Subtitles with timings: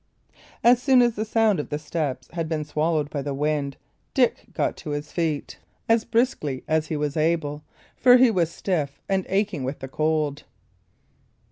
[0.63, 3.77] As soon as the sound of their steps had been swallowed by the wind,
[4.15, 7.61] Dick got to his feet as briskly as he was able,
[7.95, 10.41] for he was stiff and aching with the cold.